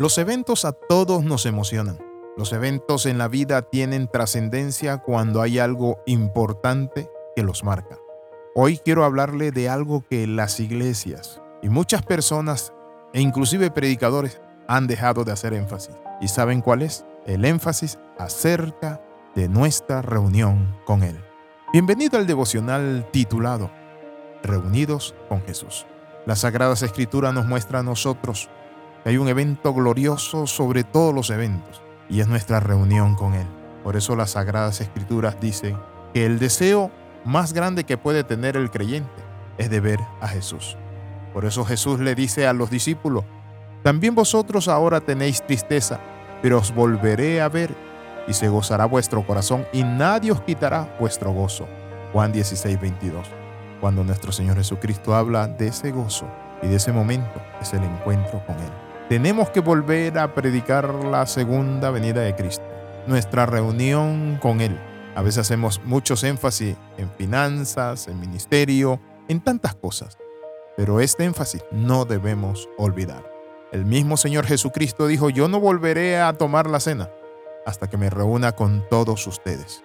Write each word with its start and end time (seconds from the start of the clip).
Los 0.00 0.16
eventos 0.16 0.64
a 0.64 0.70
todos 0.70 1.24
nos 1.24 1.44
emocionan. 1.44 1.98
Los 2.36 2.52
eventos 2.52 3.04
en 3.04 3.18
la 3.18 3.26
vida 3.26 3.62
tienen 3.62 4.06
trascendencia 4.06 4.98
cuando 4.98 5.42
hay 5.42 5.58
algo 5.58 5.98
importante 6.06 7.10
que 7.34 7.42
los 7.42 7.64
marca. 7.64 7.98
Hoy 8.54 8.78
quiero 8.78 9.04
hablarle 9.04 9.50
de 9.50 9.68
algo 9.68 10.04
que 10.08 10.28
las 10.28 10.60
iglesias 10.60 11.42
y 11.62 11.68
muchas 11.68 12.04
personas 12.04 12.72
e 13.12 13.20
inclusive 13.20 13.72
predicadores 13.72 14.40
han 14.68 14.86
dejado 14.86 15.24
de 15.24 15.32
hacer 15.32 15.52
énfasis. 15.52 15.96
¿Y 16.20 16.28
saben 16.28 16.60
cuál 16.60 16.82
es? 16.82 17.04
El 17.26 17.44
énfasis 17.44 17.98
acerca 18.18 19.02
de 19.34 19.48
nuestra 19.48 20.00
reunión 20.00 20.76
con 20.84 21.02
Él. 21.02 21.18
Bienvenido 21.72 22.18
al 22.18 22.28
devocional 22.28 23.08
titulado 23.10 23.68
Reunidos 24.44 25.16
con 25.28 25.42
Jesús. 25.42 25.86
Las 26.24 26.40
Sagradas 26.40 26.82
Escrituras 26.82 27.34
nos 27.34 27.46
muestra 27.46 27.80
a 27.80 27.82
nosotros 27.82 28.48
hay 29.04 29.16
un 29.16 29.28
evento 29.28 29.72
glorioso 29.72 30.46
sobre 30.46 30.84
todos 30.84 31.14
los 31.14 31.30
eventos 31.30 31.82
y 32.08 32.20
es 32.20 32.28
nuestra 32.28 32.60
reunión 32.60 33.14
con 33.14 33.34
Él. 33.34 33.46
Por 33.84 33.96
eso 33.96 34.16
las 34.16 34.30
Sagradas 34.30 34.80
Escrituras 34.80 35.40
dicen 35.40 35.78
que 36.12 36.26
el 36.26 36.38
deseo 36.38 36.90
más 37.24 37.52
grande 37.52 37.84
que 37.84 37.96
puede 37.96 38.24
tener 38.24 38.56
el 38.56 38.70
creyente 38.70 39.22
es 39.56 39.70
de 39.70 39.80
ver 39.80 40.00
a 40.20 40.28
Jesús. 40.28 40.76
Por 41.32 41.44
eso 41.44 41.64
Jesús 41.64 42.00
le 42.00 42.14
dice 42.14 42.46
a 42.46 42.52
los 42.52 42.70
discípulos, 42.70 43.24
también 43.82 44.14
vosotros 44.14 44.68
ahora 44.68 45.00
tenéis 45.00 45.46
tristeza, 45.46 46.00
pero 46.42 46.58
os 46.58 46.74
volveré 46.74 47.40
a 47.40 47.48
ver 47.48 47.74
y 48.26 48.32
se 48.32 48.48
gozará 48.48 48.84
vuestro 48.86 49.26
corazón 49.26 49.66
y 49.72 49.84
nadie 49.84 50.32
os 50.32 50.42
quitará 50.42 50.96
vuestro 50.98 51.32
gozo. 51.32 51.66
Juan 52.12 52.32
16, 52.32 52.80
22. 52.80 53.26
Cuando 53.80 54.02
nuestro 54.02 54.32
Señor 54.32 54.56
Jesucristo 54.56 55.14
habla 55.14 55.46
de 55.46 55.68
ese 55.68 55.92
gozo 55.92 56.26
y 56.62 56.66
de 56.66 56.76
ese 56.76 56.92
momento, 56.92 57.40
es 57.60 57.72
el 57.72 57.84
encuentro 57.84 58.42
con 58.44 58.56
Él 58.56 58.87
tenemos 59.08 59.48
que 59.48 59.60
volver 59.60 60.18
a 60.18 60.34
predicar 60.34 60.92
la 60.92 61.26
segunda 61.26 61.90
venida 61.90 62.20
de 62.20 62.36
Cristo, 62.36 62.64
nuestra 63.06 63.46
reunión 63.46 64.38
con 64.40 64.60
Él. 64.60 64.78
A 65.14 65.22
veces 65.22 65.38
hacemos 65.38 65.80
muchos 65.84 66.24
énfasis 66.24 66.76
en 66.98 67.10
finanzas, 67.12 68.06
en 68.06 68.20
ministerio, 68.20 69.00
en 69.28 69.40
tantas 69.40 69.74
cosas, 69.74 70.18
pero 70.76 71.00
este 71.00 71.24
énfasis 71.24 71.64
no 71.72 72.04
debemos 72.04 72.68
olvidar. 72.76 73.24
El 73.72 73.86
mismo 73.86 74.18
Señor 74.18 74.46
Jesucristo 74.46 75.06
dijo, 75.06 75.30
yo 75.30 75.48
no 75.48 75.58
volveré 75.58 76.20
a 76.20 76.34
tomar 76.34 76.68
la 76.68 76.78
cena 76.78 77.08
hasta 77.64 77.88
que 77.88 77.96
me 77.96 78.10
reúna 78.10 78.52
con 78.52 78.84
todos 78.90 79.26
ustedes. 79.26 79.82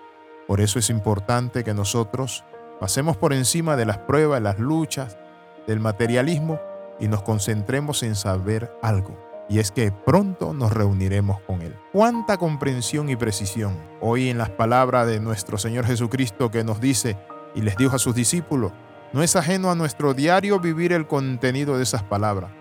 Por 0.48 0.60
eso 0.60 0.80
es 0.80 0.90
importante 0.90 1.64
que 1.64 1.74
nosotros 1.74 2.44
pasemos 2.82 3.16
por 3.16 3.32
encima 3.32 3.78
de 3.78 3.86
las 3.86 4.00
pruebas, 4.00 4.42
las 4.42 4.60
luchas, 4.60 5.18
del 5.66 5.80
materialismo 5.80 6.60
y 7.00 7.08
nos 7.08 7.24
concentremos 7.24 8.04
en 8.04 8.16
saber 8.16 8.72
algo, 8.82 9.18
y 9.50 9.60
es 9.60 9.72
que 9.72 9.92
pronto 9.92 10.54
nos 10.54 10.72
reuniremos 10.72 11.40
con 11.42 11.62
Él. 11.62 11.76
Cuánta 11.92 12.38
comprensión 12.38 13.10
y 13.10 13.16
precisión 13.16 13.78
hoy 14.02 14.30
en 14.30 14.38
las 14.38 14.50
palabras 14.50 15.08
de 15.08 15.20
nuestro 15.20 15.58
Señor 15.58 15.86
Jesucristo 15.86 16.52
que 16.52 16.64
nos 16.64 16.80
dice 16.80 17.18
y 17.56 17.62
les 17.62 17.76
dijo 17.78 17.96
a 17.96 18.00
sus 18.00 18.16
discípulos, 18.16 18.72
no 19.12 19.22
es 19.22 19.36
ajeno 19.36 19.70
a 19.70 19.76
nuestro 19.76 20.14
diario 20.14 20.60
vivir 20.60 20.92
el 20.92 21.08
contenido 21.08 21.78
de 21.78 21.84
esas 21.84 22.04
palabras. 22.04 22.52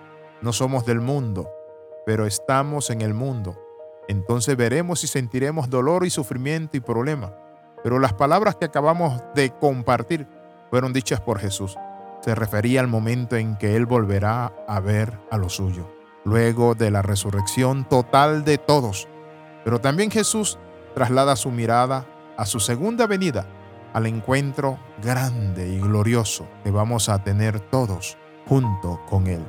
No 0.42 0.52
somos 0.52 0.84
del 0.84 1.00
mundo, 1.00 1.48
pero 2.04 2.26
estamos 2.26 2.90
en 2.90 3.00
el 3.00 3.14
mundo. 3.14 3.58
Entonces 4.08 4.56
veremos 4.56 5.04
y 5.04 5.06
sentiremos 5.06 5.70
dolor 5.70 6.04
y 6.04 6.10
sufrimiento 6.10 6.76
y 6.76 6.80
problema. 6.80 7.32
Pero 7.82 7.98
las 7.98 8.12
palabras 8.12 8.56
que 8.56 8.66
acabamos 8.66 9.22
de 9.34 9.50
compartir 9.50 10.26
fueron 10.68 10.92
dichas 10.92 11.20
por 11.20 11.38
Jesús 11.38 11.76
se 12.22 12.34
refería 12.34 12.80
al 12.80 12.86
momento 12.86 13.36
en 13.36 13.56
que 13.56 13.76
Él 13.76 13.86
volverá 13.86 14.52
a 14.68 14.80
ver 14.80 15.18
a 15.30 15.36
lo 15.38 15.48
suyo, 15.48 15.92
luego 16.24 16.74
de 16.74 16.90
la 16.90 17.02
resurrección 17.02 17.88
total 17.88 18.44
de 18.44 18.58
todos. 18.58 19.08
Pero 19.64 19.80
también 19.80 20.10
Jesús 20.10 20.58
traslada 20.94 21.36
su 21.36 21.50
mirada 21.50 22.06
a 22.36 22.46
su 22.46 22.60
segunda 22.60 23.06
venida, 23.06 23.46
al 23.92 24.06
encuentro 24.06 24.78
grande 25.02 25.68
y 25.68 25.80
glorioso 25.80 26.46
que 26.62 26.70
vamos 26.70 27.08
a 27.08 27.22
tener 27.24 27.60
todos 27.60 28.16
junto 28.46 29.00
con 29.08 29.26
Él. 29.26 29.44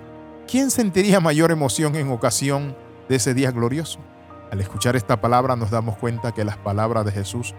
¿Quién 0.48 0.72
sentiría 0.72 1.20
mayor 1.20 1.52
emoción 1.52 1.96
en 1.96 2.12
ocasión 2.12 2.76
de 3.08 3.16
ese 3.16 3.34
día 3.34 3.52
glorioso? 3.52 4.00
Al 4.52 4.60
escuchar 4.62 4.96
esta 4.96 5.22
palabra 5.22 5.56
nos 5.56 5.72
damos 5.72 5.98
cuenta 5.98 6.32
que 6.32 6.44
las 6.44 6.58
palabras 6.58 7.06
de 7.06 7.12
Jesús 7.12 7.54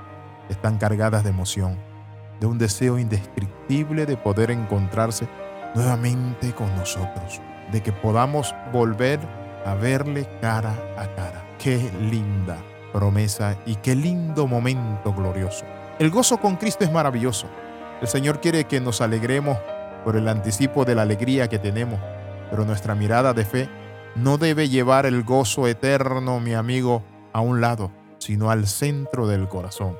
están 0.48 0.78
cargadas 0.78 1.24
de 1.24 1.30
emoción 1.30 1.93
de 2.40 2.46
un 2.46 2.58
deseo 2.58 2.98
indescriptible 2.98 4.06
de 4.06 4.16
poder 4.16 4.50
encontrarse 4.50 5.28
nuevamente 5.74 6.52
con 6.52 6.74
nosotros, 6.76 7.40
de 7.72 7.82
que 7.82 7.92
podamos 7.92 8.54
volver 8.72 9.20
a 9.64 9.74
verle 9.74 10.28
cara 10.40 10.74
a 10.96 11.06
cara. 11.14 11.44
Qué 11.58 11.90
linda 12.00 12.58
promesa 12.92 13.56
y 13.66 13.76
qué 13.76 13.94
lindo 13.94 14.46
momento 14.46 15.12
glorioso. 15.12 15.64
El 15.98 16.10
gozo 16.10 16.38
con 16.38 16.56
Cristo 16.56 16.84
es 16.84 16.92
maravilloso. 16.92 17.48
El 18.00 18.08
Señor 18.08 18.40
quiere 18.40 18.64
que 18.64 18.80
nos 18.80 19.00
alegremos 19.00 19.58
por 20.04 20.16
el 20.16 20.28
anticipo 20.28 20.84
de 20.84 20.94
la 20.94 21.02
alegría 21.02 21.48
que 21.48 21.58
tenemos, 21.58 21.98
pero 22.50 22.64
nuestra 22.64 22.94
mirada 22.94 23.32
de 23.32 23.44
fe 23.44 23.68
no 24.14 24.38
debe 24.38 24.68
llevar 24.68 25.06
el 25.06 25.24
gozo 25.24 25.66
eterno, 25.66 26.38
mi 26.38 26.54
amigo, 26.54 27.02
a 27.32 27.40
un 27.40 27.60
lado, 27.60 27.90
sino 28.18 28.50
al 28.50 28.66
centro 28.66 29.26
del 29.26 29.48
corazón, 29.48 29.96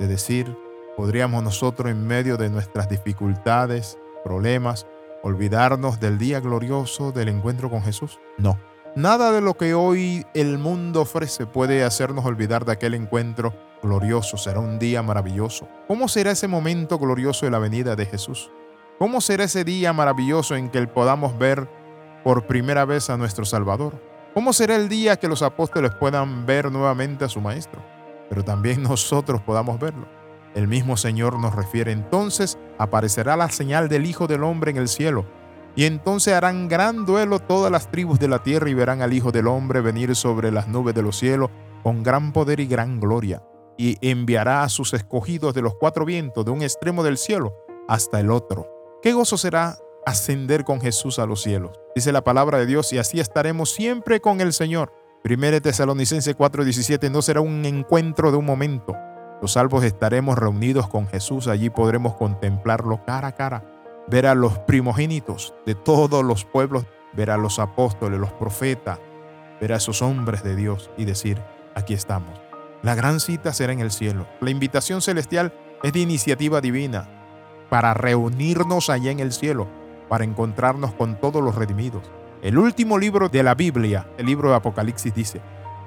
de 0.00 0.08
decir, 0.08 0.56
¿Podríamos 0.96 1.42
nosotros 1.42 1.90
en 1.90 2.06
medio 2.06 2.36
de 2.36 2.50
nuestras 2.50 2.86
dificultades, 2.86 3.98
problemas, 4.24 4.86
olvidarnos 5.22 6.00
del 6.00 6.18
día 6.18 6.38
glorioso 6.40 7.12
del 7.12 7.28
encuentro 7.28 7.70
con 7.70 7.82
Jesús? 7.82 8.20
No. 8.36 8.58
Nada 8.94 9.32
de 9.32 9.40
lo 9.40 9.54
que 9.54 9.72
hoy 9.72 10.26
el 10.34 10.58
mundo 10.58 11.00
ofrece 11.00 11.46
puede 11.46 11.82
hacernos 11.82 12.26
olvidar 12.26 12.66
de 12.66 12.72
aquel 12.72 12.92
encuentro 12.92 13.54
glorioso. 13.82 14.36
Será 14.36 14.60
un 14.60 14.78
día 14.78 15.02
maravilloso. 15.02 15.66
¿Cómo 15.88 16.08
será 16.08 16.32
ese 16.32 16.46
momento 16.46 16.98
glorioso 16.98 17.46
de 17.46 17.52
la 17.52 17.58
venida 17.58 17.96
de 17.96 18.04
Jesús? 18.04 18.50
¿Cómo 18.98 19.22
será 19.22 19.44
ese 19.44 19.64
día 19.64 19.94
maravilloso 19.94 20.56
en 20.56 20.68
que 20.68 20.86
podamos 20.86 21.38
ver 21.38 21.70
por 22.22 22.46
primera 22.46 22.84
vez 22.84 23.08
a 23.08 23.16
nuestro 23.16 23.46
Salvador? 23.46 23.98
¿Cómo 24.34 24.52
será 24.52 24.76
el 24.76 24.90
día 24.90 25.16
que 25.16 25.26
los 25.28 25.40
apóstoles 25.40 25.92
puedan 25.94 26.44
ver 26.44 26.70
nuevamente 26.70 27.24
a 27.24 27.30
su 27.30 27.40
Maestro? 27.40 27.82
Pero 28.28 28.44
también 28.44 28.82
nosotros 28.82 29.40
podamos 29.40 29.80
verlo. 29.80 30.21
El 30.54 30.68
mismo 30.68 30.96
Señor 30.96 31.38
nos 31.38 31.54
refiere 31.54 31.92
entonces, 31.92 32.58
aparecerá 32.78 33.36
la 33.36 33.50
señal 33.50 33.88
del 33.88 34.06
Hijo 34.06 34.26
del 34.26 34.44
Hombre 34.44 34.70
en 34.70 34.76
el 34.76 34.88
cielo, 34.88 35.24
y 35.74 35.84
entonces 35.84 36.34
harán 36.34 36.68
gran 36.68 37.06
duelo 37.06 37.38
todas 37.38 37.72
las 37.72 37.90
tribus 37.90 38.18
de 38.18 38.28
la 38.28 38.42
tierra 38.42 38.68
y 38.68 38.74
verán 38.74 39.00
al 39.00 39.14
Hijo 39.14 39.32
del 39.32 39.46
Hombre 39.46 39.80
venir 39.80 40.14
sobre 40.14 40.50
las 40.50 40.68
nubes 40.68 40.94
de 40.94 41.02
los 41.02 41.16
cielos 41.16 41.50
con 41.82 42.02
gran 42.02 42.32
poder 42.32 42.60
y 42.60 42.66
gran 42.66 43.00
gloria, 43.00 43.42
y 43.78 43.96
enviará 44.06 44.62
a 44.62 44.68
sus 44.68 44.92
escogidos 44.92 45.54
de 45.54 45.62
los 45.62 45.74
cuatro 45.74 46.04
vientos, 46.04 46.44
de 46.44 46.50
un 46.50 46.62
extremo 46.62 47.02
del 47.02 47.16
cielo 47.16 47.54
hasta 47.88 48.20
el 48.20 48.30
otro. 48.30 48.68
Qué 49.02 49.12
gozo 49.14 49.38
será 49.38 49.78
ascender 50.04 50.64
con 50.64 50.80
Jesús 50.80 51.18
a 51.18 51.26
los 51.26 51.42
cielos. 51.42 51.72
Dice 51.94 52.12
la 52.12 52.22
palabra 52.24 52.58
de 52.58 52.66
Dios, 52.66 52.92
y 52.92 52.98
así 52.98 53.20
estaremos 53.20 53.70
siempre 53.70 54.20
con 54.20 54.40
el 54.40 54.52
Señor. 54.52 54.92
1 55.24 55.60
Tesalonicense 55.60 56.36
4:17 56.36 57.10
no 57.10 57.22
será 57.22 57.40
un 57.40 57.64
encuentro 57.64 58.30
de 58.30 58.36
un 58.36 58.44
momento, 58.44 58.96
los 59.42 59.54
salvos 59.54 59.82
estaremos 59.82 60.38
reunidos 60.38 60.86
con 60.86 61.08
Jesús, 61.08 61.48
allí 61.48 61.68
podremos 61.68 62.14
contemplarlo 62.14 63.04
cara 63.04 63.26
a 63.26 63.32
cara, 63.32 63.64
ver 64.06 64.28
a 64.28 64.36
los 64.36 64.56
primogénitos 64.60 65.52
de 65.66 65.74
todos 65.74 66.24
los 66.24 66.44
pueblos, 66.44 66.86
ver 67.12 67.28
a 67.28 67.36
los 67.36 67.58
apóstoles, 67.58 68.20
los 68.20 68.32
profetas, 68.32 69.00
ver 69.60 69.72
a 69.72 69.76
esos 69.78 70.00
hombres 70.00 70.44
de 70.44 70.54
Dios 70.54 70.92
y 70.96 71.06
decir, 71.06 71.42
aquí 71.74 71.92
estamos. 71.92 72.40
La 72.82 72.94
gran 72.94 73.18
cita 73.18 73.52
será 73.52 73.72
en 73.72 73.80
el 73.80 73.90
cielo. 73.90 74.28
La 74.40 74.50
invitación 74.50 75.02
celestial 75.02 75.52
es 75.82 75.92
de 75.92 75.98
iniciativa 75.98 76.60
divina 76.60 77.08
para 77.68 77.94
reunirnos 77.94 78.90
allá 78.90 79.10
en 79.10 79.18
el 79.18 79.32
cielo, 79.32 79.66
para 80.08 80.22
encontrarnos 80.22 80.92
con 80.92 81.18
todos 81.18 81.42
los 81.42 81.56
redimidos. 81.56 82.04
El 82.42 82.58
último 82.58 82.96
libro 82.96 83.28
de 83.28 83.42
la 83.42 83.56
Biblia, 83.56 84.06
el 84.18 84.26
libro 84.26 84.50
de 84.50 84.56
Apocalipsis, 84.56 85.12
dice, 85.12 85.40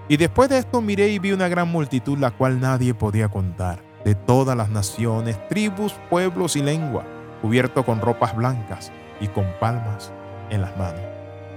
y 0.07 0.17
después 0.17 0.49
de 0.49 0.59
esto 0.59 0.81
miré 0.81 1.09
y 1.09 1.19
vi 1.19 1.31
una 1.31 1.47
gran 1.47 1.67
multitud, 1.67 2.17
la 2.17 2.31
cual 2.31 2.59
nadie 2.59 2.93
podía 2.93 3.27
contar, 3.27 3.79
de 4.03 4.13
todas 4.13 4.55
las 4.55 4.69
naciones, 4.69 5.35
tribus, 5.47 5.95
pueblos 6.09 6.55
y 6.55 6.61
lengua, 6.61 7.03
cubierto 7.41 7.83
con 7.83 8.01
ropas 8.01 8.35
blancas 8.35 8.91
y 9.19 9.27
con 9.27 9.45
palmas 9.59 10.11
en 10.51 10.61
las 10.61 10.77
manos. 10.77 11.01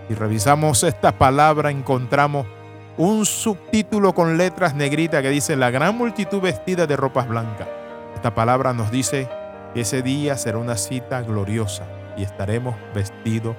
Si 0.08 0.14
revisamos 0.14 0.82
esta 0.82 1.12
palabra, 1.12 1.70
encontramos 1.70 2.46
un 2.96 3.26
subtítulo 3.26 4.14
con 4.14 4.38
letras 4.38 4.74
negritas 4.74 5.22
que 5.22 5.28
dice 5.28 5.54
la 5.54 5.70
gran 5.70 5.96
multitud 5.96 6.40
vestida 6.40 6.86
de 6.86 6.96
ropas 6.96 7.28
blancas. 7.28 7.68
Esta 8.14 8.34
palabra 8.34 8.72
nos 8.72 8.90
dice 8.90 9.28
que 9.74 9.82
ese 9.82 10.00
día 10.00 10.38
será 10.38 10.56
una 10.56 10.78
cita 10.78 11.20
gloriosa 11.20 11.84
y 12.16 12.22
estaremos 12.22 12.74
vestidos 12.94 13.56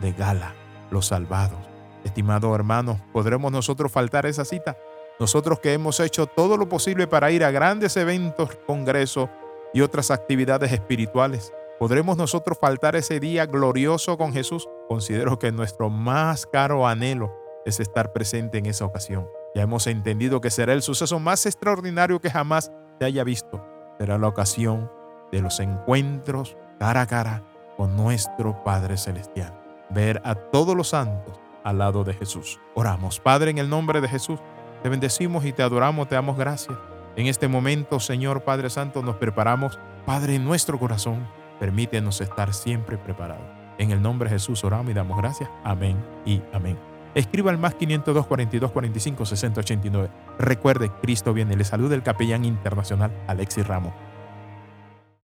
de 0.00 0.12
gala, 0.12 0.54
los 0.90 1.06
salvados 1.06 1.69
Estimados 2.04 2.54
hermanos, 2.54 2.98
¿podremos 3.12 3.52
nosotros 3.52 3.92
faltar 3.92 4.26
esa 4.26 4.44
cita? 4.44 4.76
Nosotros 5.18 5.60
que 5.60 5.74
hemos 5.74 6.00
hecho 6.00 6.26
todo 6.26 6.56
lo 6.56 6.68
posible 6.68 7.06
para 7.06 7.30
ir 7.30 7.44
a 7.44 7.50
grandes 7.50 7.96
eventos, 7.96 8.56
congresos 8.66 9.28
y 9.74 9.82
otras 9.82 10.10
actividades 10.10 10.72
espirituales, 10.72 11.52
¿podremos 11.78 12.16
nosotros 12.16 12.56
faltar 12.58 12.96
ese 12.96 13.20
día 13.20 13.44
glorioso 13.44 14.16
con 14.16 14.32
Jesús? 14.32 14.66
Considero 14.88 15.38
que 15.38 15.52
nuestro 15.52 15.90
más 15.90 16.46
caro 16.46 16.86
anhelo 16.86 17.34
es 17.66 17.80
estar 17.80 18.12
presente 18.12 18.56
en 18.58 18.66
esa 18.66 18.86
ocasión. 18.86 19.28
Ya 19.54 19.62
hemos 19.62 19.86
entendido 19.86 20.40
que 20.40 20.50
será 20.50 20.72
el 20.72 20.80
suceso 20.80 21.18
más 21.18 21.44
extraordinario 21.44 22.20
que 22.20 22.30
jamás 22.30 22.72
se 22.98 23.04
haya 23.04 23.22
visto. 23.22 23.62
Será 23.98 24.16
la 24.16 24.28
ocasión 24.28 24.90
de 25.30 25.42
los 25.42 25.60
encuentros 25.60 26.56
cara 26.78 27.02
a 27.02 27.06
cara 27.06 27.44
con 27.76 27.94
nuestro 27.94 28.64
Padre 28.64 28.96
Celestial. 28.96 29.54
Ver 29.90 30.22
a 30.24 30.34
todos 30.34 30.74
los 30.74 30.88
santos 30.88 31.40
al 31.64 31.78
lado 31.78 32.04
de 32.04 32.14
Jesús. 32.14 32.60
Oramos, 32.74 33.20
Padre, 33.20 33.50
en 33.50 33.58
el 33.58 33.68
nombre 33.68 34.00
de 34.00 34.08
Jesús. 34.08 34.40
Te 34.82 34.88
bendecimos 34.88 35.44
y 35.44 35.52
te 35.52 35.62
adoramos, 35.62 36.08
te 36.08 36.14
damos 36.14 36.36
gracias. 36.36 36.76
En 37.16 37.26
este 37.26 37.48
momento, 37.48 38.00
Señor 38.00 38.42
Padre 38.42 38.70
Santo, 38.70 39.02
nos 39.02 39.16
preparamos, 39.16 39.78
Padre, 40.06 40.36
en 40.36 40.44
nuestro 40.44 40.78
corazón. 40.78 41.26
Permítenos 41.58 42.20
estar 42.20 42.54
siempre 42.54 42.96
preparados. 42.96 43.44
En 43.78 43.90
el 43.90 44.00
nombre 44.00 44.28
de 44.28 44.36
Jesús 44.36 44.64
oramos 44.64 44.90
y 44.90 44.94
damos 44.94 45.18
gracias. 45.18 45.50
Amén 45.64 45.96
y 46.24 46.42
amén. 46.52 46.78
Escriba 47.14 47.50
al 47.50 47.58
más 47.58 47.74
502 47.74 48.26
42 48.26 48.70
45 48.70 49.26
60 49.26 49.60
89. 49.60 50.10
Recuerde, 50.38 50.90
Cristo 51.02 51.32
viene. 51.34 51.56
Le 51.56 51.64
saluda 51.64 51.94
el 51.94 52.02
capellán 52.02 52.44
internacional 52.44 53.10
Alexis 53.26 53.66
Ramos. 53.66 53.92